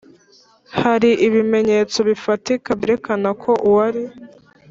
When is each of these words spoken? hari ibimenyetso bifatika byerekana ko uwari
hari 0.79 1.09
ibimenyetso 1.27 1.97
bifatika 2.09 2.69
byerekana 2.79 3.29
ko 3.41 3.51
uwari 3.67 4.03